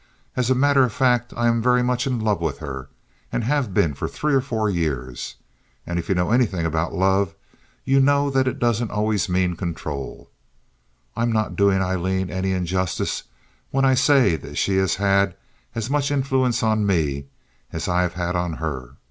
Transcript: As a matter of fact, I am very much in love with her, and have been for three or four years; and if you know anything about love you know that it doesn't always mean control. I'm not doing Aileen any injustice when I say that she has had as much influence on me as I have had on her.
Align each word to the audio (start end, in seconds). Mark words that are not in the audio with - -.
As 0.35 0.49
a 0.49 0.55
matter 0.55 0.83
of 0.83 0.91
fact, 0.91 1.31
I 1.37 1.47
am 1.47 1.61
very 1.61 1.83
much 1.83 2.07
in 2.07 2.17
love 2.19 2.41
with 2.41 2.57
her, 2.57 2.89
and 3.31 3.43
have 3.43 3.71
been 3.71 3.93
for 3.93 4.07
three 4.07 4.33
or 4.33 4.41
four 4.41 4.67
years; 4.67 5.35
and 5.85 5.99
if 5.99 6.09
you 6.09 6.15
know 6.15 6.31
anything 6.31 6.65
about 6.65 6.95
love 6.95 7.35
you 7.85 7.99
know 7.99 8.31
that 8.31 8.47
it 8.47 8.57
doesn't 8.57 8.89
always 8.89 9.29
mean 9.29 9.55
control. 9.55 10.31
I'm 11.15 11.31
not 11.31 11.55
doing 11.55 11.83
Aileen 11.83 12.31
any 12.31 12.51
injustice 12.51 13.25
when 13.69 13.85
I 13.85 13.93
say 13.93 14.35
that 14.37 14.57
she 14.57 14.77
has 14.77 14.95
had 14.95 15.35
as 15.75 15.87
much 15.87 16.09
influence 16.09 16.63
on 16.63 16.83
me 16.87 17.27
as 17.71 17.87
I 17.87 18.01
have 18.01 18.13
had 18.13 18.35
on 18.35 18.53
her. 18.53 18.95